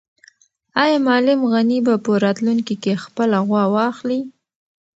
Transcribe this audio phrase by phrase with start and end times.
[0.83, 4.21] آیا معلم غني به په راتلونکي کې خپله غوا واخلي؟